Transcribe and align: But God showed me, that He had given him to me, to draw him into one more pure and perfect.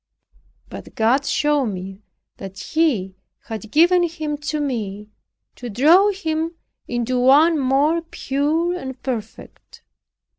But 0.67 0.95
God 0.95 1.27
showed 1.27 1.67
me, 1.67 2.01
that 2.37 2.57
He 2.57 3.17
had 3.43 3.69
given 3.69 4.01
him 4.01 4.35
to 4.37 4.59
me, 4.59 5.11
to 5.57 5.69
draw 5.69 6.09
him 6.09 6.55
into 6.87 7.19
one 7.19 7.59
more 7.59 8.01
pure 8.01 8.73
and 8.75 8.99
perfect. 9.03 9.83